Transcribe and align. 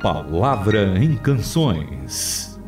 Palavra 0.00 0.98
em 0.98 1.14
Canções. 1.14 2.58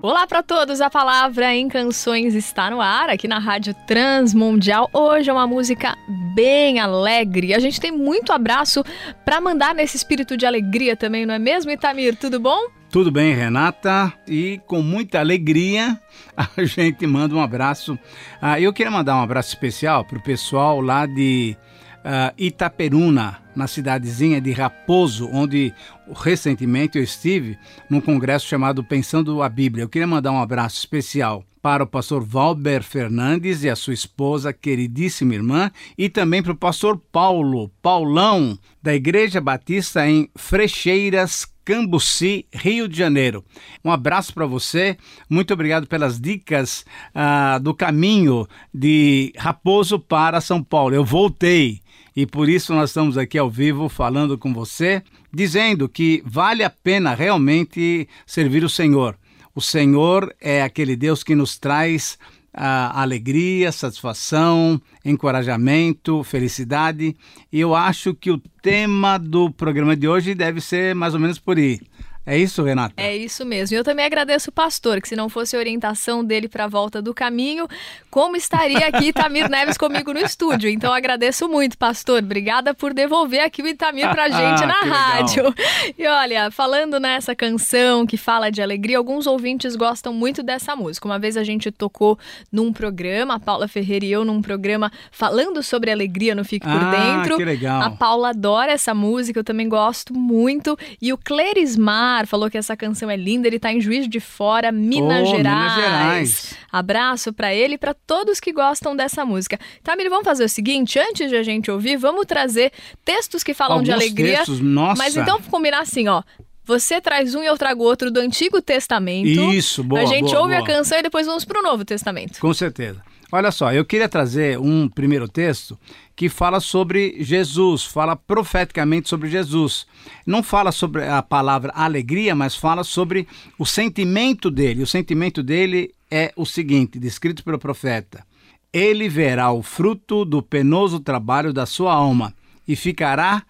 Olá 0.00 0.26
para 0.26 0.42
todos, 0.42 0.80
a 0.80 0.88
palavra 0.88 1.54
em 1.54 1.68
canções 1.68 2.34
está 2.34 2.70
no 2.70 2.80
ar 2.80 3.10
aqui 3.10 3.28
na 3.28 3.38
Rádio 3.38 3.74
Transmundial. 3.86 4.88
Hoje 4.90 5.28
é 5.28 5.32
uma 5.34 5.46
música 5.46 5.94
bem 6.34 6.80
alegre. 6.80 7.52
A 7.52 7.58
gente 7.58 7.78
tem 7.78 7.92
muito 7.92 8.32
abraço 8.32 8.82
para 9.22 9.38
mandar 9.38 9.74
nesse 9.74 9.98
espírito 9.98 10.34
de 10.34 10.46
alegria 10.46 10.96
também, 10.96 11.26
não 11.26 11.34
é 11.34 11.38
mesmo, 11.38 11.70
Itamir? 11.70 12.16
Tudo 12.16 12.40
bom? 12.40 12.77
Tudo 12.90 13.10
bem, 13.12 13.34
Renata? 13.34 14.10
E 14.26 14.62
com 14.66 14.80
muita 14.80 15.20
alegria 15.20 16.00
a 16.34 16.64
gente 16.64 17.06
manda 17.06 17.34
um 17.34 17.40
abraço. 17.40 17.98
Ah, 18.40 18.58
eu 18.58 18.72
queria 18.72 18.90
mandar 18.90 19.16
um 19.16 19.22
abraço 19.22 19.50
especial 19.50 20.06
para 20.06 20.16
o 20.16 20.22
pessoal 20.22 20.80
lá 20.80 21.04
de 21.04 21.54
uh, 21.98 22.32
Itaperuna, 22.38 23.42
na 23.54 23.66
cidadezinha 23.66 24.40
de 24.40 24.52
Raposo, 24.52 25.28
onde 25.30 25.74
recentemente 26.16 26.96
eu 26.96 27.04
estive 27.04 27.58
num 27.90 28.00
congresso 28.00 28.46
chamado 28.46 28.82
Pensando 28.82 29.42
a 29.42 29.50
Bíblia. 29.50 29.84
Eu 29.84 29.88
queria 29.88 30.06
mandar 30.06 30.32
um 30.32 30.40
abraço 30.40 30.78
especial 30.78 31.44
para 31.60 31.84
o 31.84 31.86
pastor 31.86 32.24
Valber 32.24 32.82
Fernandes 32.82 33.64
e 33.64 33.68
a 33.68 33.76
sua 33.76 33.92
esposa, 33.92 34.50
queridíssima 34.50 35.34
irmã, 35.34 35.70
e 35.98 36.08
também 36.08 36.42
para 36.42 36.52
o 36.52 36.56
pastor 36.56 36.96
Paulo, 37.12 37.70
Paulão, 37.82 38.58
da 38.82 38.94
Igreja 38.94 39.42
Batista 39.42 40.08
em 40.08 40.30
Frecheiras, 40.34 41.46
Cambuci, 41.68 42.46
Rio 42.50 42.88
de 42.88 42.96
Janeiro. 42.96 43.44
Um 43.84 43.90
abraço 43.90 44.32
para 44.32 44.46
você, 44.46 44.96
muito 45.28 45.52
obrigado 45.52 45.86
pelas 45.86 46.18
dicas 46.18 46.82
uh, 47.14 47.60
do 47.60 47.74
caminho 47.74 48.48
de 48.72 49.34
Raposo 49.36 49.98
para 49.98 50.40
São 50.40 50.64
Paulo. 50.64 50.94
Eu 50.94 51.04
voltei 51.04 51.82
e 52.16 52.24
por 52.24 52.48
isso 52.48 52.72
nós 52.72 52.88
estamos 52.88 53.18
aqui 53.18 53.36
ao 53.36 53.50
vivo 53.50 53.86
falando 53.90 54.38
com 54.38 54.54
você, 54.54 55.02
dizendo 55.30 55.90
que 55.90 56.22
vale 56.24 56.64
a 56.64 56.70
pena 56.70 57.12
realmente 57.12 58.08
servir 58.26 58.64
o 58.64 58.68
Senhor. 58.70 59.18
O 59.54 59.60
Senhor 59.60 60.34
é 60.40 60.62
aquele 60.62 60.96
Deus 60.96 61.22
que 61.22 61.34
nos 61.34 61.58
traz 61.58 62.18
a 62.52 63.00
alegria, 63.00 63.70
satisfação, 63.70 64.80
encorajamento, 65.04 66.22
felicidade. 66.24 67.16
E 67.52 67.60
eu 67.60 67.74
acho 67.74 68.14
que 68.14 68.30
o 68.30 68.38
tema 68.62 69.18
do 69.18 69.50
programa 69.50 69.96
de 69.96 70.08
hoje 70.08 70.34
deve 70.34 70.60
ser 70.60 70.94
mais 70.94 71.14
ou 71.14 71.20
menos 71.20 71.38
por 71.38 71.56
aí. 71.56 71.80
É 72.28 72.36
isso, 72.36 72.62
Renata? 72.62 72.92
É 72.98 73.16
isso 73.16 73.42
mesmo. 73.46 73.74
E 73.74 73.78
eu 73.78 73.82
também 73.82 74.04
agradeço 74.04 74.50
o 74.50 74.52
pastor, 74.52 75.00
que 75.00 75.08
se 75.08 75.16
não 75.16 75.30
fosse 75.30 75.56
a 75.56 75.58
orientação 75.58 76.22
dele 76.22 76.46
para 76.46 76.64
a 76.64 76.68
volta 76.68 77.00
do 77.00 77.14
caminho, 77.14 77.66
como 78.10 78.36
estaria 78.36 78.86
aqui 78.86 79.06
Itamir 79.08 79.48
Neves 79.48 79.78
comigo 79.78 80.12
no 80.12 80.20
estúdio? 80.20 80.68
Então 80.68 80.92
agradeço 80.92 81.48
muito, 81.48 81.78
pastor. 81.78 82.22
Obrigada 82.22 82.74
por 82.74 82.92
devolver 82.92 83.42
aqui 83.42 83.62
o 83.62 83.66
Itamir 83.66 84.10
para 84.10 84.24
a 84.24 84.28
gente 84.28 84.66
na 84.66 84.80
rádio. 84.82 85.54
E 85.96 86.06
olha, 86.06 86.50
falando 86.50 87.00
nessa 87.00 87.34
canção 87.34 88.06
que 88.06 88.18
fala 88.18 88.50
de 88.50 88.60
alegria, 88.60 88.98
alguns 88.98 89.26
ouvintes 89.26 89.74
gostam 89.74 90.12
muito 90.12 90.42
dessa 90.42 90.76
música. 90.76 91.08
Uma 91.08 91.18
vez 91.18 91.34
a 91.34 91.42
gente 91.42 91.70
tocou 91.70 92.18
num 92.52 92.74
programa, 92.74 93.36
a 93.36 93.40
Paula 93.40 93.66
Ferreira 93.66 94.04
e 94.04 94.12
eu, 94.12 94.22
num 94.22 94.42
programa 94.42 94.92
falando 95.10 95.62
sobre 95.62 95.90
alegria 95.90 96.34
no 96.34 96.44
Fique 96.44 96.66
por 96.66 96.76
ah, 96.76 96.90
Dentro. 96.90 97.38
Que 97.38 97.44
legal. 97.46 97.80
A 97.80 97.90
Paula 97.90 98.30
adora 98.30 98.70
essa 98.70 98.92
música, 98.92 99.40
eu 99.40 99.44
também 99.44 99.66
gosto 99.66 100.12
muito. 100.12 100.78
E 101.00 101.10
o 101.10 101.16
Clerismar 101.16 102.17
falou 102.26 102.50
que 102.50 102.58
essa 102.58 102.76
canção 102.76 103.10
é 103.10 103.16
linda, 103.16 103.46
ele 103.46 103.56
está 103.56 103.72
em 103.72 103.80
Juiz 103.80 104.08
de 104.08 104.20
Fora, 104.20 104.72
Minas, 104.72 105.28
oh, 105.28 105.36
Gerais. 105.36 105.44
Minas 105.44 105.74
Gerais. 105.74 106.54
Abraço 106.70 107.32
para 107.32 107.54
ele 107.54 107.74
e 107.74 107.78
para 107.78 107.94
todos 107.94 108.40
que 108.40 108.52
gostam 108.52 108.94
dessa 108.96 109.24
música. 109.24 109.58
Tamir, 109.82 110.08
vamos 110.10 110.24
fazer 110.24 110.44
o 110.44 110.48
seguinte, 110.48 110.98
antes 110.98 111.28
de 111.28 111.36
a 111.36 111.42
gente 111.42 111.70
ouvir, 111.70 111.96
vamos 111.96 112.26
trazer 112.26 112.72
textos 113.04 113.42
que 113.42 113.54
falam 113.54 113.78
Alguns 113.78 113.86
de 113.86 113.92
alegria. 113.92 114.38
Textos, 114.38 114.60
nossa. 114.60 115.02
Mas 115.02 115.16
então 115.16 115.40
combinar 115.42 115.80
assim, 115.80 116.08
ó. 116.08 116.22
Você 116.68 117.00
traz 117.00 117.34
um 117.34 117.42
e 117.42 117.46
eu 117.46 117.56
trago 117.56 117.82
outro 117.82 118.10
do 118.10 118.20
Antigo 118.20 118.60
Testamento. 118.60 119.26
Isso, 119.26 119.82
boa. 119.82 120.02
A 120.02 120.04
gente 120.04 120.26
boa, 120.26 120.40
ouve 120.40 120.52
boa. 120.52 120.62
a 120.62 120.66
canção 120.66 120.98
e 120.98 121.02
depois 121.02 121.26
vamos 121.26 121.42
para 121.42 121.60
o 121.60 121.62
Novo 121.62 121.82
Testamento. 121.82 122.38
Com 122.38 122.52
certeza. 122.52 123.02
Olha 123.32 123.50
só, 123.50 123.72
eu 123.72 123.86
queria 123.86 124.06
trazer 124.06 124.58
um 124.58 124.86
primeiro 124.86 125.26
texto 125.26 125.78
que 126.14 126.28
fala 126.28 126.60
sobre 126.60 127.16
Jesus, 127.24 127.84
fala 127.84 128.14
profeticamente 128.14 129.08
sobre 129.08 129.30
Jesus. 129.30 129.86
Não 130.26 130.42
fala 130.42 130.70
sobre 130.70 131.06
a 131.06 131.22
palavra 131.22 131.72
alegria, 131.74 132.34
mas 132.34 132.54
fala 132.54 132.84
sobre 132.84 133.26
o 133.58 133.64
sentimento 133.64 134.50
dele. 134.50 134.82
O 134.82 134.86
sentimento 134.86 135.42
dele 135.42 135.94
é 136.10 136.34
o 136.36 136.44
seguinte, 136.44 136.98
descrito 136.98 137.42
pelo 137.42 137.58
profeta: 137.58 138.22
Ele 138.70 139.08
verá 139.08 139.50
o 139.52 139.62
fruto 139.62 140.22
do 140.22 140.42
penoso 140.42 141.00
trabalho 141.00 141.50
da 141.50 141.64
sua 141.64 141.94
alma 141.94 142.34
e 142.66 142.76
ficará 142.76 143.42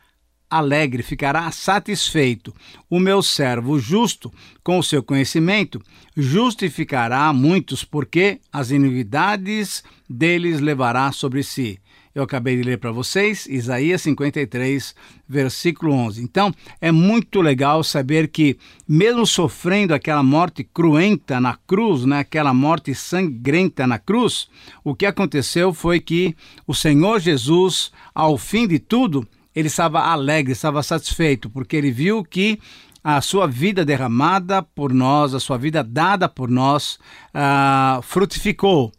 alegre, 0.50 1.02
ficará 1.02 1.50
satisfeito. 1.50 2.54
O 2.88 2.98
meu 2.98 3.22
servo 3.22 3.78
justo, 3.78 4.32
com 4.62 4.78
o 4.78 4.82
seu 4.82 5.02
conhecimento, 5.02 5.80
justificará 6.16 7.32
muitos, 7.32 7.84
porque 7.84 8.40
as 8.52 8.70
iniquidades 8.70 9.82
deles 10.08 10.60
levará 10.60 11.12
sobre 11.12 11.42
si. 11.42 11.78
Eu 12.14 12.24
acabei 12.24 12.56
de 12.56 12.64
ler 12.64 12.78
para 12.78 12.90
vocês 12.90 13.46
Isaías 13.46 14.02
53, 14.02 14.92
versículo 15.28 15.92
11. 15.92 16.20
Então, 16.20 16.52
é 16.80 16.90
muito 16.90 17.40
legal 17.40 17.84
saber 17.84 18.26
que, 18.26 18.58
mesmo 18.88 19.24
sofrendo 19.24 19.94
aquela 19.94 20.22
morte 20.22 20.64
cruenta 20.64 21.38
na 21.38 21.54
cruz, 21.54 22.04
né, 22.04 22.18
aquela 22.18 22.52
morte 22.52 22.92
sangrenta 22.92 23.86
na 23.86 24.00
cruz, 24.00 24.48
o 24.82 24.96
que 24.96 25.06
aconteceu 25.06 25.72
foi 25.72 26.00
que 26.00 26.34
o 26.66 26.74
Senhor 26.74 27.20
Jesus, 27.20 27.92
ao 28.12 28.36
fim 28.36 28.66
de 28.66 28.80
tudo, 28.80 29.24
ele 29.58 29.66
estava 29.66 30.00
alegre, 30.00 30.52
estava 30.52 30.80
satisfeito, 30.84 31.50
porque 31.50 31.76
ele 31.76 31.90
viu 31.90 32.22
que 32.22 32.60
a 33.02 33.20
sua 33.20 33.44
vida 33.48 33.84
derramada 33.84 34.62
por 34.62 34.94
nós, 34.94 35.34
a 35.34 35.40
sua 35.40 35.58
vida 35.58 35.82
dada 35.82 36.28
por 36.28 36.48
nós, 36.48 36.96
uh, 37.34 38.00
frutificou. 38.02 38.92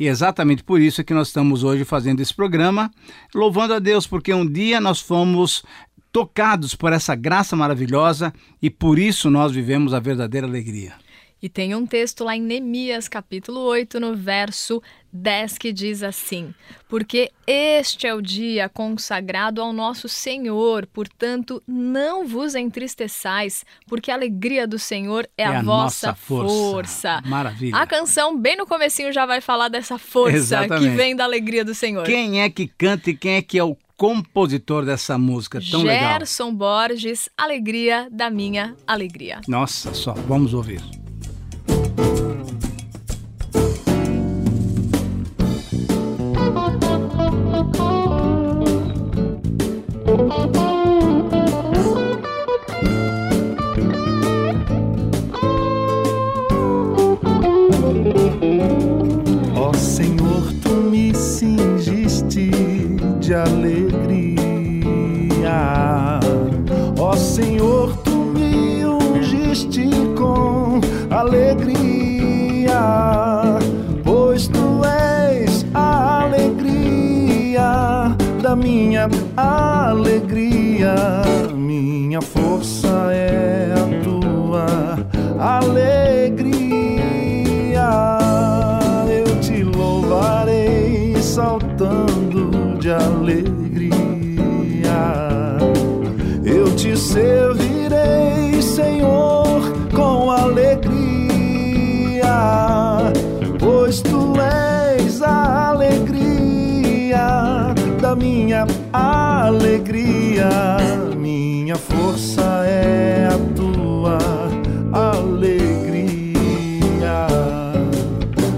E 0.00 0.06
é 0.08 0.10
exatamente 0.10 0.64
por 0.64 0.80
isso 0.80 1.04
que 1.04 1.12
nós 1.12 1.28
estamos 1.28 1.64
hoje 1.64 1.84
fazendo 1.84 2.20
esse 2.20 2.32
programa, 2.32 2.90
louvando 3.34 3.74
a 3.74 3.78
Deus, 3.78 4.06
porque 4.06 4.32
um 4.32 4.50
dia 4.50 4.80
nós 4.80 5.00
fomos 5.00 5.62
tocados 6.10 6.74
por 6.74 6.94
essa 6.94 7.14
graça 7.14 7.54
maravilhosa 7.54 8.32
e 8.62 8.70
por 8.70 8.98
isso 8.98 9.30
nós 9.30 9.52
vivemos 9.52 9.92
a 9.92 10.00
verdadeira 10.00 10.46
alegria. 10.46 10.94
E 11.42 11.50
tem 11.50 11.74
um 11.74 11.86
texto 11.86 12.24
lá 12.24 12.34
em 12.34 12.40
Neemias, 12.40 13.08
capítulo 13.08 13.60
8, 13.60 14.00
no 14.00 14.16
verso 14.16 14.82
10, 15.12 15.58
que 15.58 15.70
diz 15.70 16.02
assim: 16.02 16.54
Porque 16.88 17.30
este 17.46 18.06
é 18.06 18.14
o 18.14 18.22
dia 18.22 18.70
consagrado 18.70 19.60
ao 19.60 19.70
nosso 19.70 20.08
Senhor, 20.08 20.86
portanto, 20.86 21.62
não 21.68 22.26
vos 22.26 22.54
entristeçais, 22.54 23.66
porque 23.86 24.10
a 24.10 24.14
alegria 24.14 24.66
do 24.66 24.78
Senhor 24.78 25.28
é, 25.36 25.42
é 25.42 25.46
a, 25.46 25.58
a, 25.58 25.62
vossa 25.62 26.14
força. 26.14 26.48
força. 26.48 27.22
Maravilha. 27.26 27.76
A 27.76 27.86
canção, 27.86 28.38
bem 28.38 28.56
no 28.56 28.66
comecinho, 28.66 29.12
já 29.12 29.26
vai 29.26 29.42
falar 29.42 29.68
dessa 29.68 29.98
força 29.98 30.36
Exatamente. 30.36 30.90
que 30.90 30.96
vem 30.96 31.14
da 31.14 31.24
alegria 31.24 31.64
do 31.64 31.74
Senhor. 31.74 32.04
Quem 32.06 32.40
é 32.40 32.48
que 32.48 32.66
canta 32.66 33.10
e 33.10 33.16
quem 33.16 33.34
é 33.34 33.42
que 33.42 33.58
é 33.58 33.64
o 33.64 33.76
compositor 33.94 34.86
dessa 34.86 35.18
música 35.18 35.58
tão 35.58 35.80
Gerson 35.80 35.86
legal? 35.86 36.12
Gerson 36.12 36.54
Borges, 36.54 37.28
Alegria 37.36 38.08
da 38.10 38.30
Minha 38.30 38.74
Alegria. 38.86 39.42
Nossa, 39.46 39.92
só, 39.92 40.12
vamos 40.12 40.54
ouvir. 40.54 40.82
Minha 82.16 82.22
força 82.22 82.85
alegria, 108.92 110.48
minha 111.16 111.76
força 111.76 112.42
é 112.66 113.28
a 113.28 113.38
tua 113.54 114.18
alegria. 114.92 116.06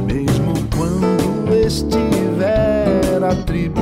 Mesmo 0.07 0.55
quando 0.77 1.55
estiver 1.67 3.23
atribulado, 3.23 3.79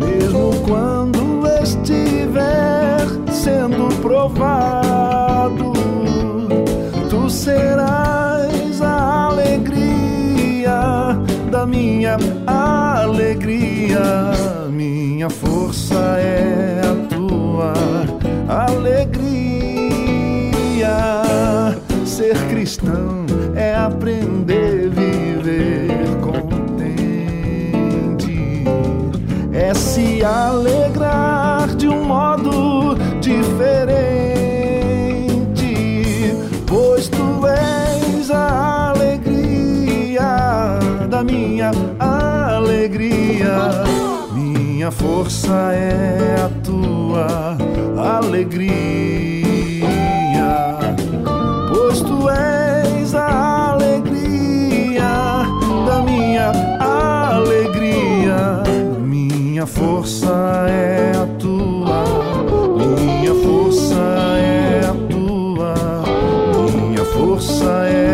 mesmo 0.00 0.54
quando 0.66 1.46
estiver 1.62 3.06
sendo 3.30 3.88
provado, 4.00 5.72
tu 7.10 7.30
serás 7.30 8.25
minha 11.66 12.16
alegria. 12.46 14.00
Minha 14.70 15.28
força 15.28 15.94
é 16.18 16.80
a 16.82 16.94
tua 17.14 17.72
alegria. 18.48 19.26
Ser 22.04 22.36
cristão 22.48 23.26
é 23.54 23.74
aprender 23.74 24.86
a 24.86 25.00
viver 25.00 25.88
contente, 26.20 26.64
é 29.52 29.74
se 29.74 30.24
alegrar 30.24 31.74
de 31.76 31.88
um 31.88 32.04
modo 32.04 32.94
diferente, 33.20 34.15
da 41.16 41.24
minha 41.24 41.70
alegria. 41.98 43.56
Minha 44.34 44.90
força 44.90 45.72
é 45.72 46.36
a 46.44 46.50
tua 46.62 47.56
alegria, 48.18 48.66
pois 51.72 52.00
tu 52.02 52.28
és 52.28 53.14
a 53.14 53.70
alegria 53.72 55.46
da 55.86 56.02
minha 56.02 56.52
alegria. 56.78 58.62
Minha 59.00 59.64
força 59.64 60.66
é 60.68 61.12
a 61.16 61.26
tua, 61.38 62.04
minha 62.76 63.34
força 63.42 64.02
é 64.36 64.80
a 64.84 64.94
tua, 65.08 65.74
minha 66.74 67.04
força 67.06 67.86
é 67.86 68.05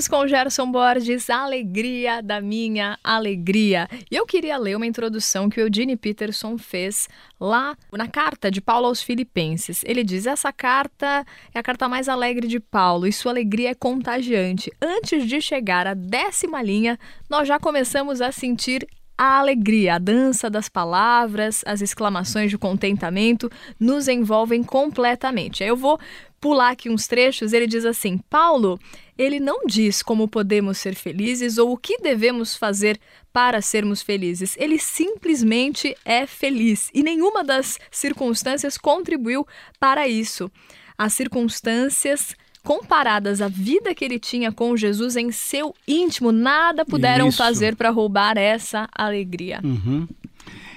Ouvimos 0.00 0.08
com 0.08 0.26
Gerson 0.26 0.70
Borges 0.70 1.28
Alegria 1.28 2.22
da 2.22 2.40
Minha 2.40 2.98
Alegria. 3.04 3.86
E 4.10 4.16
eu 4.16 4.24
queria 4.24 4.56
ler 4.56 4.74
uma 4.74 4.86
introdução 4.86 5.50
que 5.50 5.60
o 5.60 5.66
Eugene 5.66 5.94
Peterson 5.94 6.56
fez 6.56 7.06
lá 7.38 7.76
na 7.92 8.08
carta 8.08 8.50
de 8.50 8.62
Paulo 8.62 8.86
aos 8.86 9.02
Filipenses. 9.02 9.82
Ele 9.84 10.02
diz: 10.02 10.26
Essa 10.26 10.50
carta 10.54 11.26
é 11.52 11.58
a 11.58 11.62
carta 11.62 11.86
mais 11.86 12.08
alegre 12.08 12.48
de 12.48 12.58
Paulo 12.58 13.06
e 13.06 13.12
sua 13.12 13.32
alegria 13.32 13.72
é 13.72 13.74
contagiante. 13.74 14.72
Antes 14.80 15.26
de 15.26 15.38
chegar 15.38 15.86
à 15.86 15.92
décima 15.92 16.62
linha, 16.62 16.98
nós 17.28 17.46
já 17.46 17.58
começamos 17.58 18.22
a 18.22 18.32
sentir 18.32 18.88
a 19.18 19.38
alegria, 19.38 19.96
a 19.96 19.98
dança 19.98 20.48
das 20.48 20.70
palavras, 20.70 21.62
as 21.66 21.82
exclamações 21.82 22.50
de 22.50 22.56
contentamento 22.56 23.52
nos 23.78 24.08
envolvem 24.08 24.62
completamente. 24.62 25.62
Eu 25.62 25.76
vou 25.76 26.00
pular 26.40 26.70
aqui 26.70 26.88
uns 26.88 27.06
trechos. 27.06 27.52
Ele 27.52 27.66
diz 27.66 27.84
assim: 27.84 28.18
Paulo, 28.30 28.80
ele 29.18 29.38
não 29.38 29.66
diz 29.66 30.02
como 30.02 30.26
podemos 30.26 30.78
ser 30.78 30.94
felizes 30.94 31.58
ou 31.58 31.72
o 31.72 31.76
que 31.76 31.98
devemos 31.98 32.56
fazer 32.56 32.98
para 33.32 33.60
sermos 33.60 34.02
felizes. 34.02 34.56
Ele 34.58 34.78
simplesmente 34.78 35.94
é 36.04 36.26
feliz 36.26 36.90
e 36.94 37.02
nenhuma 37.02 37.44
das 37.44 37.78
circunstâncias 37.90 38.78
contribuiu 38.78 39.46
para 39.78 40.08
isso. 40.08 40.50
As 40.96 41.12
circunstâncias 41.12 42.34
comparadas 42.62 43.40
à 43.40 43.48
vida 43.48 43.94
que 43.94 44.04
ele 44.04 44.18
tinha 44.18 44.52
com 44.52 44.76
Jesus 44.76 45.16
em 45.16 45.32
seu 45.32 45.74
íntimo, 45.88 46.30
nada 46.30 46.84
puderam 46.84 47.28
Isso. 47.28 47.38
fazer 47.38 47.74
para 47.74 47.88
roubar 47.88 48.36
essa 48.36 48.86
alegria. 48.94 49.60
Uhum. 49.64 50.06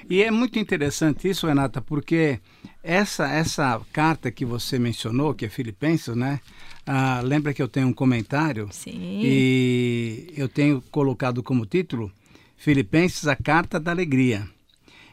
E 0.08 0.22
é 0.22 0.30
muito 0.30 0.58
interessante 0.58 1.28
isso, 1.28 1.46
Renata, 1.46 1.80
porque 1.80 2.40
essa 2.84 3.26
essa 3.26 3.80
carta 3.90 4.30
que 4.30 4.44
você 4.44 4.78
mencionou, 4.78 5.34
que 5.34 5.46
é 5.46 5.48
Filipenses, 5.48 6.14
né? 6.14 6.38
Ah, 6.86 7.22
lembra 7.24 7.54
que 7.54 7.62
eu 7.62 7.66
tenho 7.66 7.88
um 7.88 7.92
comentário 7.94 8.68
Sim. 8.70 9.22
e 9.24 10.34
eu 10.36 10.48
tenho 10.48 10.82
colocado 10.90 11.42
como 11.42 11.64
título 11.64 12.12
Filipenses, 12.58 13.26
a 13.26 13.34
carta 13.34 13.80
da 13.80 13.90
alegria. 13.90 14.46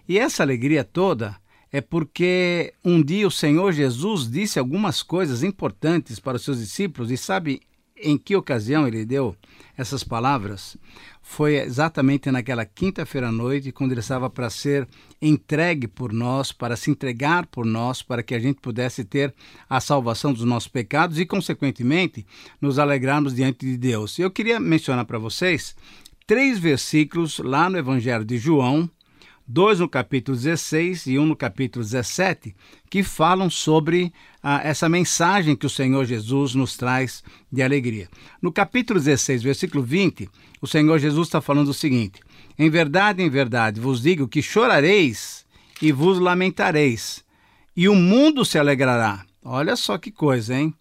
E 0.08 0.20
essa 0.20 0.44
alegria 0.44 0.84
toda 0.84 1.38
é 1.72 1.80
porque 1.80 2.74
um 2.84 3.02
dia 3.02 3.26
o 3.26 3.32
Senhor 3.32 3.72
Jesus 3.72 4.30
disse 4.30 4.60
algumas 4.60 5.02
coisas 5.02 5.42
importantes 5.42 6.20
para 6.20 6.36
os 6.36 6.44
seus 6.44 6.60
discípulos 6.60 7.10
e 7.10 7.16
sabe 7.16 7.62
em 8.02 8.18
que 8.18 8.36
ocasião 8.36 8.88
ele 8.88 9.06
deu 9.06 9.36
essas 9.78 10.04
palavras? 10.04 10.78
Foi 11.22 11.56
exatamente 11.56 12.30
naquela 12.32 12.66
quinta-feira 12.66 13.30
à 13.30 13.32
noite, 13.32 13.72
quando 13.72 13.92
ele 13.92 14.02
estava 14.02 14.30
para 14.30 14.50
ser 14.50 14.88
entregue 15.22 15.88
por 15.88 16.12
nós, 16.12 16.52
para 16.52 16.76
se 16.76 16.92
entregar 16.92 17.46
por 17.46 17.66
nós, 17.66 18.02
para 18.02 18.24
que 18.24 18.36
a 18.36 18.40
gente 18.40 18.60
pudesse 18.60 19.04
ter 19.04 19.34
a 19.70 19.80
salvação 19.80 20.34
dos 20.34 20.44
nossos 20.44 20.68
pecados 20.68 21.20
e, 21.20 21.26
consequentemente, 21.26 22.26
nos 22.60 22.80
alegrarmos 22.80 23.34
diante 23.34 23.66
de 23.66 23.78
Deus. 23.78 24.18
Eu 24.20 24.32
queria 24.32 24.60
mencionar 24.60 25.06
para 25.06 25.20
vocês 25.20 25.76
três 26.26 26.60
versículos 26.60 27.40
lá 27.40 27.70
no 27.70 27.78
Evangelho 27.78 28.26
de 28.26 28.38
João, 28.38 28.90
dois 29.52 29.80
no 29.82 29.90
capítulo 29.90 30.38
16 30.38 31.08
e 31.08 31.20
um 31.20 31.26
no 31.26 31.36
capítulo 31.36 31.84
17, 31.84 32.56
que 32.90 33.04
falam 33.04 33.50
sobre 33.50 34.14
ah, 34.42 34.62
essa 34.64 34.88
mensagem 34.88 35.58
que 35.58 35.66
o 35.66 35.70
Senhor 35.70 36.06
Jesus 36.06 36.56
nos 36.56 36.78
traz 36.78 37.22
de 37.52 37.62
alegria. 37.62 38.08
No 38.42 38.50
capítulo 38.50 38.98
16, 38.98 39.44
versículo 39.44 39.84
20, 39.84 40.30
o 40.62 40.68
Senhor 40.68 40.98
Jesus 41.00 41.28
está 41.28 41.42
falando 41.42 41.68
o 41.68 41.74
seguinte: 41.74 42.22
Em 42.58 42.70
verdade, 42.70 43.22
em 43.22 43.30
verdade, 43.30 43.82
vos 43.82 44.02
digo 44.02 44.26
que 44.26 44.42
chorareis 44.42 45.46
e 45.82 45.92
vos 45.92 46.18
lamentareis, 46.18 47.22
e 47.76 47.90
o 47.90 47.96
mundo 47.96 48.46
se 48.46 48.58
alegrará. 48.58 49.26
Olha 49.44 49.76
só 49.76 49.98
que 49.98 50.12
coisa, 50.12 50.56
hein? 50.56 50.74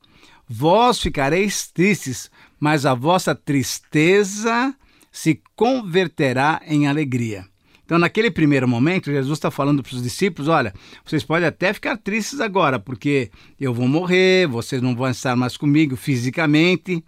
Vós 0.49 1.01
ficareis 1.01 1.69
tristes, 1.69 2.31
mas 2.61 2.87
a 2.87 2.95
vossa 2.95 3.35
tristeza 3.35 4.73
se 5.11 5.43
converterá 5.57 6.61
em 6.67 6.87
alegria. 6.87 7.51
Então, 7.91 7.99
naquele 7.99 8.31
primeiro 8.31 8.69
momento, 8.69 9.11
Jesus 9.11 9.37
está 9.37 9.51
falando 9.51 9.83
para 9.83 9.93
os 9.93 10.01
discípulos: 10.01 10.47
olha, 10.47 10.73
vocês 11.05 11.25
podem 11.25 11.49
até 11.49 11.73
ficar 11.73 11.97
tristes 11.97 12.39
agora, 12.39 12.79
porque 12.79 13.33
eu 13.59 13.75
vou 13.75 13.89
morrer, 13.89 14.47
vocês 14.47 14.81
não 14.81 14.95
vão 14.95 15.11
estar 15.11 15.35
mais 15.35 15.57
comigo 15.57 15.97
fisicamente, 15.97 17.05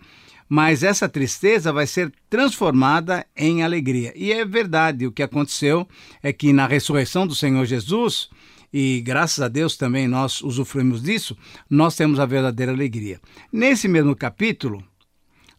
mas 0.48 0.82
essa 0.82 1.08
tristeza 1.08 1.72
vai 1.72 1.86
ser 1.86 2.12
transformada 2.28 3.24
em 3.36 3.62
alegria. 3.62 4.12
E 4.16 4.32
é 4.32 4.44
verdade, 4.44 5.06
o 5.06 5.12
que 5.12 5.22
aconteceu 5.22 5.86
é 6.20 6.32
que 6.32 6.52
na 6.52 6.66
ressurreição 6.66 7.28
do 7.28 7.34
Senhor 7.36 7.64
Jesus, 7.64 8.28
e 8.72 9.00
graças 9.02 9.40
a 9.40 9.46
Deus 9.46 9.76
também 9.76 10.08
nós 10.08 10.40
usufruímos 10.42 11.00
disso, 11.00 11.38
nós 11.70 11.94
temos 11.94 12.18
a 12.18 12.26
verdadeira 12.26 12.72
alegria. 12.72 13.20
Nesse 13.52 13.86
mesmo 13.86 14.16
capítulo, 14.16 14.82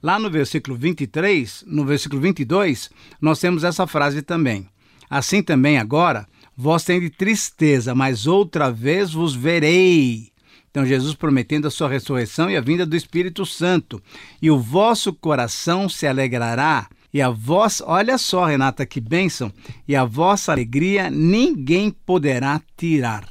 lá 0.02 0.20
no 0.20 0.30
versículo 0.30 0.76
23, 0.76 1.64
no 1.66 1.86
versículo 1.86 2.22
22, 2.22 2.90
nós 3.22 3.40
temos 3.40 3.64
essa 3.64 3.88
frase 3.88 4.22
também. 4.22 4.68
Assim 5.14 5.44
também 5.44 5.78
agora, 5.78 6.28
vós 6.58 6.84
tendes 6.84 7.12
tristeza, 7.12 7.94
mas 7.94 8.26
outra 8.26 8.72
vez 8.72 9.14
vos 9.14 9.36
verei. 9.36 10.32
Então, 10.72 10.84
Jesus 10.84 11.14
prometendo 11.14 11.68
a 11.68 11.70
sua 11.70 11.88
ressurreição 11.88 12.50
e 12.50 12.58
a 12.58 12.62
vinda 12.62 12.84
do 12.84 12.96
Espírito 12.96 13.46
Santo. 13.46 14.02
E 14.42 14.50
o 14.50 14.58
vosso 14.58 15.14
coração 15.14 15.88
se 15.88 16.08
alegrará. 16.08 16.90
E 17.14 17.22
a 17.22 17.30
vossa, 17.30 17.86
olha 17.86 18.18
só, 18.18 18.46
Renata, 18.46 18.88
que 18.88 19.00
bênção. 19.00 19.54
E 19.88 19.96
a 19.96 20.04
vossa 20.04 20.52
alegria 20.52 21.12
ninguém 21.12 21.92
poderá 21.92 22.60
tirar. 22.76 23.30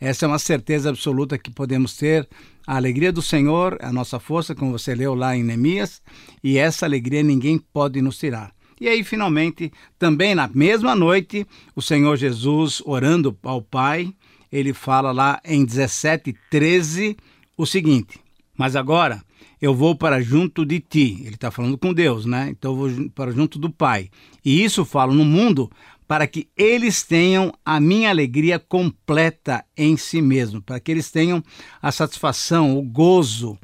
Essa 0.00 0.26
é 0.26 0.28
uma 0.28 0.38
certeza 0.38 0.88
absoluta 0.88 1.36
que 1.36 1.50
podemos 1.50 1.96
ter. 1.96 2.28
A 2.64 2.76
alegria 2.76 3.12
do 3.12 3.20
Senhor, 3.20 3.76
a 3.82 3.92
nossa 3.92 4.20
força, 4.20 4.54
como 4.54 4.70
você 4.70 4.94
leu 4.94 5.16
lá 5.16 5.36
em 5.36 5.42
Neemias, 5.42 6.00
e 6.44 6.58
essa 6.58 6.86
alegria 6.86 7.24
ninguém 7.24 7.58
pode 7.58 8.00
nos 8.00 8.18
tirar. 8.18 8.54
E 8.82 8.88
aí, 8.88 9.04
finalmente, 9.04 9.72
também 9.96 10.34
na 10.34 10.48
mesma 10.48 10.96
noite, 10.96 11.46
o 11.72 11.80
Senhor 11.80 12.16
Jesus, 12.16 12.82
orando 12.84 13.38
ao 13.44 13.62
Pai, 13.62 14.12
ele 14.50 14.72
fala 14.72 15.12
lá 15.12 15.40
em 15.44 15.64
17:13 15.64 17.16
o 17.56 17.64
seguinte: 17.64 18.18
Mas 18.58 18.74
agora 18.74 19.22
eu 19.60 19.72
vou 19.72 19.94
para 19.94 20.20
junto 20.20 20.66
de 20.66 20.80
ti. 20.80 21.18
Ele 21.20 21.36
está 21.36 21.48
falando 21.48 21.78
com 21.78 21.94
Deus, 21.94 22.26
né? 22.26 22.48
Então 22.50 22.72
eu 22.72 22.76
vou 22.76 23.10
para 23.10 23.30
junto 23.30 23.56
do 23.56 23.70
Pai. 23.70 24.10
E 24.44 24.64
isso 24.64 24.84
falo 24.84 25.14
no 25.14 25.24
mundo 25.24 25.70
para 26.08 26.26
que 26.26 26.48
eles 26.56 27.04
tenham 27.04 27.54
a 27.64 27.78
minha 27.78 28.10
alegria 28.10 28.58
completa 28.58 29.64
em 29.76 29.96
si 29.96 30.20
mesmo, 30.20 30.60
para 30.60 30.80
que 30.80 30.90
eles 30.90 31.08
tenham 31.08 31.40
a 31.80 31.92
satisfação, 31.92 32.76
o 32.76 32.82
gozo 32.82 33.56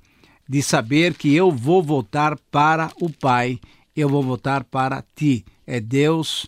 de 0.48 0.62
saber 0.62 1.14
que 1.14 1.34
eu 1.34 1.50
vou 1.50 1.82
voltar 1.82 2.38
para 2.52 2.92
o 3.00 3.10
Pai, 3.10 3.58
eu 4.00 4.08
vou 4.08 4.22
voltar 4.22 4.64
para 4.64 5.04
ti. 5.14 5.44
É 5.66 5.80
Deus, 5.80 6.46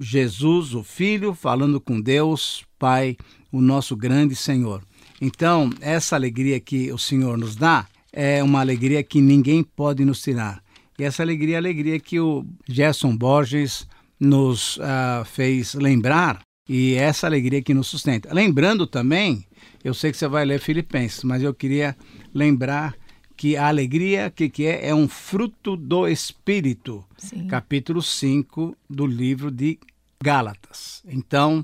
Jesus, 0.00 0.74
o 0.74 0.82
Filho, 0.82 1.34
falando 1.34 1.80
com 1.80 2.00
Deus, 2.00 2.64
Pai, 2.78 3.16
o 3.52 3.60
nosso 3.60 3.96
grande 3.96 4.34
Senhor. 4.34 4.82
Então, 5.20 5.70
essa 5.80 6.16
alegria 6.16 6.60
que 6.60 6.92
o 6.92 6.98
Senhor 6.98 7.38
nos 7.38 7.56
dá 7.56 7.86
é 8.12 8.42
uma 8.42 8.60
alegria 8.60 9.02
que 9.02 9.20
ninguém 9.20 9.62
pode 9.62 10.04
nos 10.04 10.22
tirar. 10.22 10.62
E 10.98 11.04
essa 11.04 11.22
alegria 11.22 11.54
é 11.54 11.56
a 11.56 11.60
alegria 11.60 12.00
que 12.00 12.18
o 12.18 12.44
Gerson 12.66 13.16
Borges 13.16 13.86
nos 14.18 14.78
uh, 14.78 15.24
fez 15.24 15.74
lembrar 15.74 16.40
e 16.68 16.94
essa 16.94 17.26
alegria 17.26 17.62
que 17.62 17.74
nos 17.74 17.86
sustenta. 17.86 18.32
Lembrando 18.32 18.86
também, 18.86 19.44
eu 19.84 19.94
sei 19.94 20.10
que 20.10 20.16
você 20.16 20.26
vai 20.26 20.44
ler 20.44 20.58
Filipenses, 20.58 21.22
mas 21.22 21.42
eu 21.42 21.54
queria 21.54 21.96
lembrar 22.34 22.94
que 23.36 23.56
a 23.56 23.68
alegria, 23.68 24.28
o 24.28 24.30
que, 24.30 24.48
que 24.48 24.66
é? 24.66 24.88
É 24.88 24.94
um 24.94 25.08
fruto 25.08 25.76
do 25.76 26.08
Espírito. 26.08 27.04
Sim. 27.18 27.46
Capítulo 27.46 28.00
5 28.00 28.76
do 28.88 29.06
livro 29.06 29.50
de 29.50 29.78
Gálatas. 30.22 31.02
Então, 31.06 31.60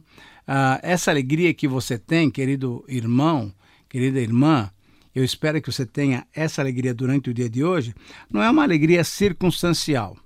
uh, 0.47 0.79
essa 0.83 1.11
alegria 1.11 1.55
que 1.55 1.67
você 1.67 1.99
tem, 1.99 2.31
querido 2.31 2.85
irmão, 2.87 3.53
querida 3.89 4.21
irmã, 4.21 4.71
eu 5.15 5.25
espero 5.25 5.61
que 5.61 5.73
você 5.73 5.87
tenha 5.87 6.27
essa 6.35 6.61
alegria 6.61 6.95
durante 6.95 7.31
o 7.31 7.35
dia 7.35 7.49
de 7.49 7.65
hoje, 7.65 7.95
não 8.31 8.43
é 8.43 8.51
uma 8.51 8.63
alegria 8.63 9.03
circunstancial. 9.05 10.17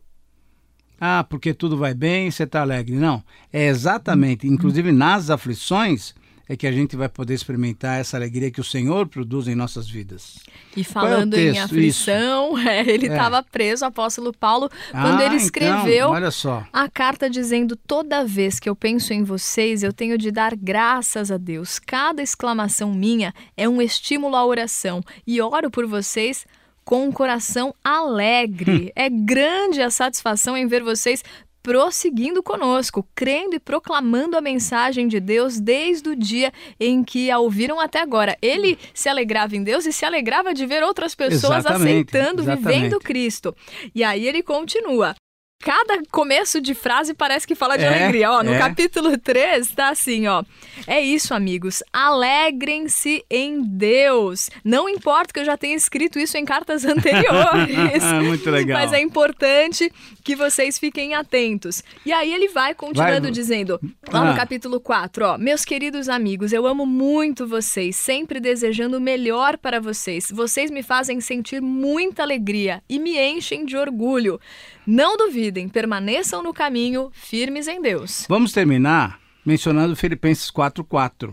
Ah, 1.00 1.24
porque 1.28 1.52
tudo 1.52 1.76
vai 1.76 1.94
bem, 1.94 2.30
você 2.30 2.44
está 2.44 2.62
alegre. 2.62 2.96
Não. 2.96 3.22
É 3.52 3.66
exatamente, 3.66 4.46
inclusive 4.46 4.92
nas 4.92 5.28
aflições, 5.28 6.14
é 6.48 6.56
que 6.56 6.66
a 6.66 6.72
gente 6.72 6.96
vai 6.96 7.08
poder 7.08 7.34
experimentar 7.34 8.00
essa 8.00 8.16
alegria 8.16 8.50
que 8.50 8.60
o 8.60 8.64
Senhor 8.64 9.06
produz 9.08 9.48
em 9.48 9.54
nossas 9.54 9.88
vidas. 9.88 10.38
E 10.76 10.82
é 10.82 10.84
falando 10.84 11.34
é 11.34 11.40
em 11.40 11.58
aflição, 11.58 12.56
é, 12.66 12.80
ele 12.88 13.06
estava 13.06 13.38
é. 13.38 13.42
preso, 13.42 13.84
o 13.84 13.88
apóstolo 13.88 14.32
Paulo, 14.32 14.70
quando 14.90 15.20
ah, 15.20 15.24
ele 15.24 15.36
escreveu 15.36 16.16
então, 16.16 16.66
a 16.72 16.88
carta 16.88 17.28
dizendo: 17.28 17.76
Toda 17.76 18.24
vez 18.24 18.60
que 18.60 18.68
eu 18.68 18.76
penso 18.76 19.12
em 19.12 19.24
vocês, 19.24 19.82
eu 19.82 19.92
tenho 19.92 20.16
de 20.16 20.30
dar 20.30 20.54
graças 20.54 21.30
a 21.30 21.36
Deus. 21.36 21.78
Cada 21.78 22.22
exclamação 22.22 22.92
minha 22.94 23.34
é 23.56 23.68
um 23.68 23.82
estímulo 23.82 24.36
à 24.36 24.44
oração. 24.44 25.02
E 25.26 25.40
oro 25.40 25.70
por 25.70 25.86
vocês 25.86 26.46
com 26.84 27.08
um 27.08 27.12
coração 27.12 27.74
alegre. 27.84 28.86
Hum. 28.86 28.90
É 28.96 29.10
grande 29.10 29.82
a 29.82 29.90
satisfação 29.90 30.56
em 30.56 30.66
ver 30.66 30.82
vocês 30.82 31.22
prosseguindo 31.66 32.44
conosco, 32.44 33.04
crendo 33.12 33.56
e 33.56 33.58
proclamando 33.58 34.37
a 34.37 34.40
mensagem 34.40 35.08
de 35.08 35.18
Deus 35.18 35.58
desde 35.58 36.11
o 36.11 36.14
dia 36.14 36.52
em 36.78 37.02
que 37.02 37.28
a 37.28 37.40
ouviram 37.40 37.80
até 37.80 38.00
agora. 38.00 38.38
Ele 38.40 38.78
se 38.94 39.08
alegrava 39.08 39.56
em 39.56 39.64
Deus 39.64 39.85
e 39.85 39.92
se 39.92 40.04
alegrava 40.04 40.54
de 40.54 40.64
ver 40.64 40.85
outras 40.85 41.12
pessoas 41.12 41.64
exatamente, 41.64 42.16
aceitando, 42.16 42.42
exatamente. 42.42 42.73
vivendo 42.73 43.00
Cristo. 43.00 43.52
E 43.92 44.04
aí 44.04 44.28
ele 44.28 44.44
continua. 44.44 45.16
Cada 45.61 46.02
começo 46.12 46.61
de 46.61 46.75
frase 46.75 47.14
parece 47.14 47.46
que 47.46 47.54
fala 47.54 47.76
de 47.76 47.85
é, 47.85 47.88
alegria. 47.88 48.30
Ó, 48.30 48.42
no 48.42 48.52
é. 48.52 48.58
capítulo 48.58 49.18
3 49.18 49.68
tá 49.70 49.88
assim, 49.88 50.26
ó. 50.26 50.44
É 50.87 51.00
isso, 51.00 51.35
amigos. 51.35 51.82
Alegrem-se 51.92 53.25
em 53.28 53.62
Deus. 53.62 54.50
Não 54.62 54.88
importa 54.88 55.32
que 55.32 55.40
eu 55.40 55.44
já 55.44 55.56
tenha 55.56 55.75
escrito 55.75 56.18
isso 56.18 56.37
em 56.37 56.44
cartas 56.44 56.85
anteriores. 56.87 58.04
Muito 58.23 58.49
legal. 58.50 58.78
Mas 58.78 58.92
é 58.92 59.00
importante 59.00 59.90
que 60.26 60.35
vocês 60.35 60.76
fiquem 60.76 61.14
atentos. 61.14 61.85
E 62.04 62.12
aí 62.12 62.35
ele 62.35 62.49
vai 62.49 62.75
continuando 62.75 63.23
vai. 63.23 63.30
dizendo, 63.30 63.78
lá 64.12 64.23
ah. 64.23 64.30
no 64.33 64.37
capítulo 64.37 64.80
4, 64.80 65.25
ó. 65.25 65.38
Meus 65.38 65.64
queridos 65.64 66.09
amigos, 66.09 66.52
eu 66.52 66.66
amo 66.66 66.85
muito 66.85 67.47
vocês, 67.47 67.95
sempre 67.95 68.40
desejando 68.40 68.97
o 68.97 69.00
melhor 69.00 69.56
para 69.56 69.78
vocês. 69.78 70.28
Vocês 70.28 70.68
me 70.68 70.83
fazem 70.83 71.21
sentir 71.21 71.62
muita 71.62 72.25
alegria 72.25 72.83
e 72.88 72.99
me 72.99 73.16
enchem 73.16 73.64
de 73.64 73.76
orgulho. 73.76 74.40
Não 74.85 75.16
duvidem, 75.16 75.68
permaneçam 75.68 76.42
no 76.42 76.52
caminho, 76.52 77.09
firmes 77.12 77.68
em 77.68 77.80
Deus. 77.80 78.26
Vamos 78.28 78.50
terminar 78.50 79.21
mencionando 79.45 79.95
Filipenses 79.95 80.50
4:4. 80.50 81.33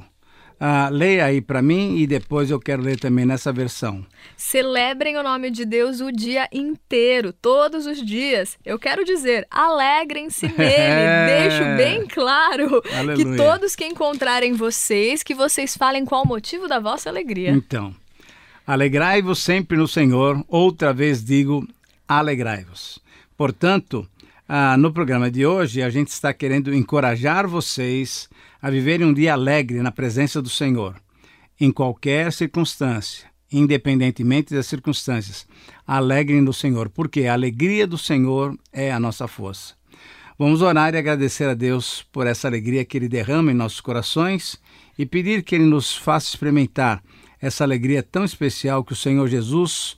Ah, 0.66 0.88
leia 0.90 1.26
aí 1.26 1.42
para 1.42 1.62
mim 1.62 1.98
e 1.98 2.08
depois 2.08 2.50
eu 2.50 2.58
quero 2.58 2.82
ler 2.82 2.98
também 2.98 3.26
nessa 3.26 3.52
versão. 3.52 4.06
Celebrem 4.38 5.18
o 5.18 5.22
nome 5.22 5.52
de 5.52 5.66
Deus 5.66 6.00
o 6.00 6.10
dia 6.10 6.48
inteiro, 6.54 7.34
todos 7.34 7.86
os 7.86 8.02
dias. 8.02 8.58
Eu 8.64 8.80
quero 8.80 9.04
dizer, 9.04 9.46
alegrem-se 9.52 10.48
nele. 10.58 10.64
É. 10.64 11.50
Deixo 11.50 11.64
bem 11.76 12.08
claro 12.08 12.82
Aleluia. 12.98 13.18
que 13.18 13.36
todos 13.36 13.76
que 13.76 13.86
encontrarem 13.86 14.54
vocês, 14.54 15.22
que 15.22 15.36
vocês 15.36 15.76
falem 15.76 16.06
qual 16.06 16.24
o 16.24 16.28
motivo 16.30 16.66
da 16.66 16.80
vossa 16.80 17.10
alegria. 17.10 17.52
Então, 17.52 17.94
alegrai-vos 18.66 19.40
sempre 19.40 19.76
no 19.76 19.86
Senhor. 19.86 20.46
Outra 20.48 20.94
vez 20.94 21.22
digo, 21.22 21.68
alegrai-vos. 22.08 23.00
Portanto, 23.36 24.08
ah, 24.48 24.78
no 24.78 24.94
programa 24.94 25.30
de 25.30 25.46
hoje, 25.46 25.82
a 25.82 25.90
gente 25.90 26.08
está 26.08 26.34
querendo 26.34 26.74
encorajar 26.74 27.46
vocês 27.50 28.30
a 28.64 28.70
viverem 28.70 29.06
um 29.06 29.14
dia 29.14 29.34
alegre 29.34 29.82
na 29.82 29.92
presença 29.92 30.42
do 30.42 30.48
Senhor, 30.48 30.96
em 31.60 31.70
qualquer 31.70 32.32
circunstância, 32.32 33.28
independentemente 33.52 34.54
das 34.54 34.68
circunstâncias. 34.68 35.46
Alegrem 35.86 36.40
no 36.40 36.54
Senhor, 36.54 36.88
porque 36.88 37.26
a 37.26 37.34
alegria 37.34 37.86
do 37.86 37.98
Senhor 37.98 38.58
é 38.72 38.90
a 38.90 39.02
nossa 39.02 39.28
força. 39.28 39.74
Vamos 40.40 40.62
orar 40.62 40.94
e 40.94 40.98
agradecer 40.98 41.44
a 41.44 41.54
Deus 41.54 42.04
por 42.10 42.26
essa 42.26 42.48
alegria 42.48 42.86
que 42.86 42.98
Ele 42.98 43.10
derrama 43.10 43.52
em 43.52 43.56
nossos 43.56 43.82
corações 43.82 44.58
e 44.98 45.06
pedir 45.06 45.44
que 45.44 45.56
Ele 45.56 45.66
nos 45.66 45.94
faça 45.94 46.30
experimentar 46.30 47.04
essa 47.42 47.66
alegria 47.66 48.02
tão 48.02 48.24
especial 48.24 48.82
que 48.82 48.94
o 48.94 48.96
Senhor 48.96 49.28
Jesus 49.28 49.98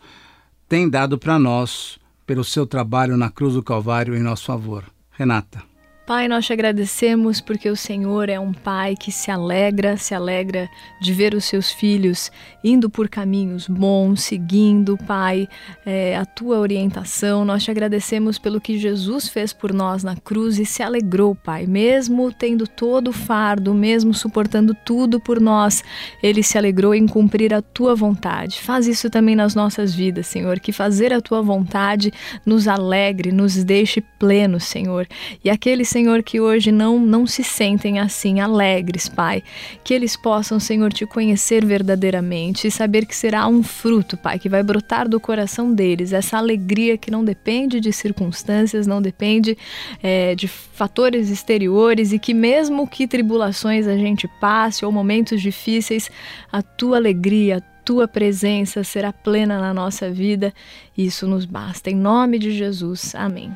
tem 0.67 0.89
dado 0.89 1.19
para 1.19 1.37
nós 1.37 1.99
pelo 2.25 2.43
seu 2.43 2.65
trabalho 2.65 3.15
na 3.15 3.29
cruz 3.29 3.53
do 3.53 3.61
Calvário 3.61 4.15
em 4.15 4.23
nosso 4.23 4.45
favor. 4.45 4.83
Renata. 5.11 5.74
Pai, 6.05 6.27
nós 6.27 6.45
te 6.45 6.53
agradecemos 6.53 7.41
porque 7.41 7.67
o 7.67 7.75
Senhor 7.75 8.29
é 8.29 8.39
um 8.39 8.53
pai 8.53 8.93
que 8.95 9.11
se 9.11 9.31
alegra, 9.31 9.97
se 9.97 10.13
alegra 10.13 10.69
de 11.01 11.11
ver 11.11 11.33
os 11.33 11.45
seus 11.45 11.71
filhos 11.71 12.31
indo 12.63 12.91
por 12.91 13.09
caminhos 13.09 13.67
bons, 13.67 14.21
seguindo, 14.21 14.99
Pai, 15.07 15.49
é, 15.83 16.15
a 16.15 16.23
tua 16.23 16.59
orientação. 16.59 17.43
Nós 17.43 17.63
te 17.63 17.71
agradecemos 17.71 18.37
pelo 18.37 18.61
que 18.61 18.77
Jesus 18.77 19.27
fez 19.27 19.51
por 19.51 19.73
nós 19.73 20.03
na 20.03 20.15
cruz 20.15 20.59
e 20.59 20.65
se 20.65 20.83
alegrou, 20.83 21.33
Pai, 21.33 21.65
mesmo 21.65 22.31
tendo 22.31 22.67
todo 22.67 23.07
o 23.07 23.13
fardo, 23.13 23.73
mesmo 23.73 24.13
suportando 24.13 24.75
tudo 24.85 25.19
por 25.19 25.41
nós, 25.41 25.83
ele 26.21 26.43
se 26.43 26.55
alegrou 26.55 26.93
em 26.93 27.07
cumprir 27.07 27.51
a 27.51 27.63
tua 27.63 27.95
vontade. 27.95 28.61
Faz 28.61 28.85
isso 28.85 29.09
também 29.09 29.35
nas 29.35 29.55
nossas 29.55 29.95
vidas, 29.95 30.27
Senhor, 30.27 30.59
que 30.59 30.71
fazer 30.71 31.11
a 31.11 31.19
tua 31.19 31.41
vontade 31.41 32.13
nos 32.45 32.67
alegre, 32.67 33.31
nos 33.31 33.63
deixe 33.63 34.01
plenos, 34.19 34.65
Senhor. 34.65 35.07
E 35.43 35.49
aqueles 35.49 35.94
Senhor, 35.95 36.21
que 36.23 36.41
hoje 36.41 36.73
não, 36.73 36.99
não 36.99 37.25
se 37.25 37.41
sentem 37.41 37.99
assim 37.99 38.41
alegres, 38.41 39.07
Pai. 39.07 39.41
Que 39.81 39.93
eles 39.93 40.17
possam, 40.17 40.59
Senhor, 40.59 40.91
te 40.91 41.05
conhecer 41.05 41.63
verdadeiramente 41.63 42.67
e 42.67 42.71
saber 42.71 43.05
que 43.05 43.15
será 43.15 43.47
um 43.47 43.63
fruto, 43.63 44.17
Pai, 44.17 44.37
que 44.37 44.49
vai 44.49 44.61
brotar 44.61 45.07
do 45.07 45.21
coração 45.21 45.73
deles. 45.73 46.11
Essa 46.11 46.37
alegria 46.37 46.97
que 46.97 47.09
não 47.09 47.23
depende 47.23 47.79
de 47.79 47.93
circunstâncias, 47.93 48.85
não 48.85 49.01
depende 49.01 49.57
é, 50.03 50.35
de 50.35 50.49
fatores 50.49 51.29
exteriores 51.29 52.11
e 52.11 52.19
que, 52.19 52.33
mesmo 52.33 52.85
que 52.85 53.07
tribulações 53.07 53.87
a 53.87 53.95
gente 53.95 54.27
passe 54.41 54.83
ou 54.83 54.91
momentos 54.91 55.41
difíceis, 55.41 56.11
a 56.51 56.61
tua 56.61 56.97
alegria, 56.97 57.59
a 57.59 57.61
tua 57.85 58.05
presença 58.05 58.83
será 58.83 59.13
plena 59.13 59.61
na 59.61 59.73
nossa 59.73 60.11
vida. 60.11 60.53
Isso 60.97 61.25
nos 61.25 61.45
basta. 61.45 61.89
Em 61.89 61.95
nome 61.95 62.37
de 62.37 62.51
Jesus. 62.51 63.15
Amém. 63.15 63.55